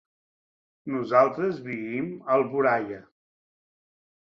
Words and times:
Nosaltres 0.93 1.61
vivim 1.67 2.09
a 2.27 2.33
Alboraia. 2.39 3.01